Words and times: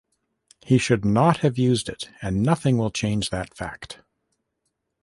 He 0.63 0.79
should 0.79 1.05
not 1.05 1.41
have 1.41 1.59
used 1.59 1.87
it 1.87 2.09
and 2.23 2.41
nothing 2.41 2.75
will 2.79 2.89
change 2.89 3.29
that 3.29 3.53
fact. 3.55 3.99